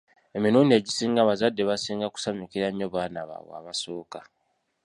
[0.37, 4.19] Emirundi egisinga abazadde basinga kusanyukira nnyo baana baabwe abasooka.